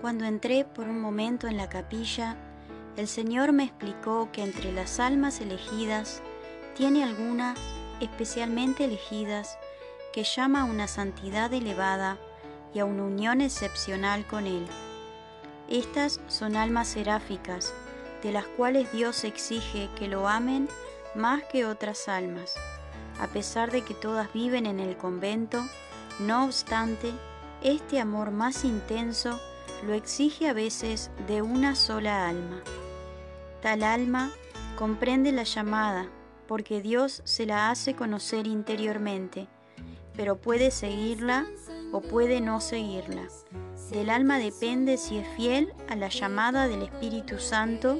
Cuando 0.00 0.24
entré 0.24 0.64
por 0.64 0.88
un 0.88 0.98
momento 0.98 1.46
en 1.46 1.58
la 1.58 1.68
capilla, 1.68 2.36
el 2.96 3.06
Señor 3.06 3.52
me 3.52 3.64
explicó 3.64 4.30
que 4.32 4.42
entre 4.42 4.72
las 4.72 4.98
almas 4.98 5.40
elegidas 5.42 6.22
tiene 6.74 7.04
algunas 7.04 7.58
especialmente 8.00 8.84
elegidas 8.84 9.58
que 10.14 10.24
llama 10.24 10.62
a 10.62 10.64
una 10.64 10.88
santidad 10.88 11.52
elevada 11.52 12.16
y 12.72 12.78
a 12.78 12.86
una 12.86 13.02
unión 13.02 13.42
excepcional 13.42 14.26
con 14.26 14.46
Él. 14.46 14.66
Estas 15.68 16.18
son 16.28 16.56
almas 16.56 16.88
seráficas, 16.88 17.74
de 18.22 18.32
las 18.32 18.46
cuales 18.46 18.90
Dios 18.92 19.24
exige 19.24 19.90
que 19.98 20.08
lo 20.08 20.28
amen 20.28 20.66
más 21.14 21.42
que 21.44 21.66
otras 21.66 22.08
almas. 22.08 22.54
A 23.20 23.26
pesar 23.26 23.70
de 23.70 23.82
que 23.82 23.92
todas 23.92 24.32
viven 24.32 24.64
en 24.64 24.80
el 24.80 24.96
convento, 24.96 25.62
no 26.18 26.46
obstante, 26.46 27.12
este 27.62 28.00
amor 28.00 28.30
más 28.30 28.64
intenso 28.64 29.38
lo 29.86 29.94
exige 29.94 30.48
a 30.48 30.52
veces 30.52 31.10
de 31.26 31.42
una 31.42 31.74
sola 31.74 32.28
alma. 32.28 32.62
Tal 33.62 33.82
alma 33.82 34.30
comprende 34.76 35.32
la 35.32 35.44
llamada, 35.44 36.08
porque 36.46 36.80
Dios 36.80 37.22
se 37.24 37.46
la 37.46 37.70
hace 37.70 37.94
conocer 37.94 38.46
interiormente, 38.46 39.48
pero 40.16 40.36
puede 40.36 40.70
seguirla 40.70 41.46
o 41.92 42.00
puede 42.00 42.40
no 42.40 42.60
seguirla. 42.60 43.28
Del 43.90 44.10
alma 44.10 44.38
depende 44.38 44.96
si 44.96 45.18
es 45.18 45.28
fiel 45.36 45.72
a 45.88 45.96
la 45.96 46.08
llamada 46.08 46.68
del 46.68 46.82
Espíritu 46.82 47.38
Santo 47.38 47.98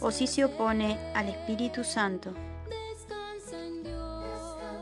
o 0.00 0.10
si 0.10 0.26
se 0.26 0.44
opone 0.44 0.98
al 1.14 1.28
Espíritu 1.28 1.84
Santo. 1.84 2.32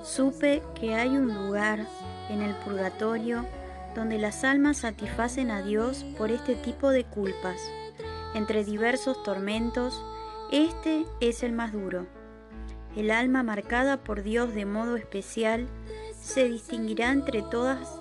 Supe 0.03 0.63
que 0.75 0.95
hay 0.95 1.09
un 1.09 1.35
lugar 1.35 1.87
en 2.31 2.41
el 2.43 2.55
purgatorio 2.57 3.47
donde 3.95 4.19
las 4.19 4.45
almas 4.45 4.79
satisfacen 4.79 5.51
a 5.51 5.63
Dios 5.63 6.05
por 6.17 6.31
este 6.31 6.55
tipo 6.55 6.91
de 6.91 7.05
culpas. 7.05 7.61
Entre 8.35 8.65
diversos 8.65 9.23
tormentos, 9.23 10.03
este 10.53 11.05
es 11.21 11.43
el 11.43 11.53
más 11.53 11.73
duro. 11.73 12.07
El 12.97 13.11
alma 13.11 13.43
marcada 13.43 13.99
por 13.99 14.23
Dios 14.23 14.55
de 14.55 14.67
modo 14.67 14.97
especial 14.97 15.69
se 16.21 16.49
distinguirá 16.49 17.11
entre 17.11 17.43
todas 17.43 18.01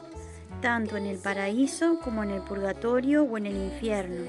tanto 0.61 0.97
en 0.97 1.05
el 1.05 1.17
paraíso 1.17 1.99
como 1.99 2.23
en 2.23 2.31
el 2.31 2.41
purgatorio 2.41 3.23
o 3.23 3.37
en 3.37 3.45
el 3.45 3.55
infierno. 3.55 4.25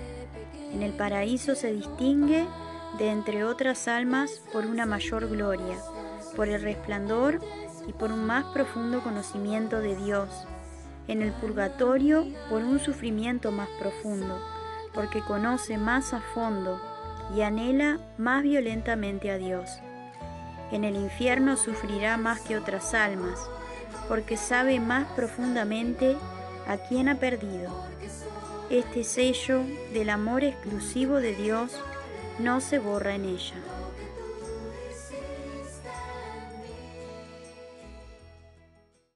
En 0.72 0.82
el 0.82 0.92
paraíso 0.92 1.54
se 1.54 1.72
distingue 1.72 2.46
de 2.98 3.10
entre 3.10 3.44
otras 3.44 3.88
almas 3.88 4.42
por 4.52 4.66
una 4.66 4.86
mayor 4.86 5.28
gloria, 5.28 5.76
por 6.36 6.48
el 6.48 6.62
resplandor 6.62 7.40
y 7.88 7.92
por 7.92 8.12
un 8.12 8.24
más 8.24 8.44
profundo 8.46 9.02
conocimiento 9.02 9.80
de 9.80 9.96
Dios. 9.96 10.28
En 11.11 11.22
el 11.22 11.33
purgatorio 11.33 12.25
por 12.48 12.62
un 12.62 12.78
sufrimiento 12.78 13.50
más 13.50 13.69
profundo, 13.80 14.41
porque 14.94 15.22
conoce 15.22 15.77
más 15.77 16.14
a 16.14 16.20
fondo 16.20 16.80
y 17.34 17.41
anhela 17.42 17.98
más 18.16 18.44
violentamente 18.44 19.33
a 19.33 19.36
Dios. 19.36 19.81
En 20.70 20.84
el 20.84 20.94
infierno 20.94 21.56
sufrirá 21.56 22.16
más 22.16 22.38
que 22.38 22.56
otras 22.56 22.94
almas, 22.94 23.41
porque 24.06 24.36
sabe 24.36 24.78
más 24.78 25.11
profundamente 25.14 26.16
a 26.69 26.77
quien 26.77 27.08
ha 27.08 27.16
perdido. 27.16 27.75
Este 28.70 29.03
sello 29.03 29.64
del 29.92 30.11
amor 30.11 30.44
exclusivo 30.44 31.16
de 31.16 31.34
Dios 31.34 31.72
no 32.38 32.61
se 32.61 32.78
borra 32.78 33.16
en 33.16 33.25
ella. 33.25 33.56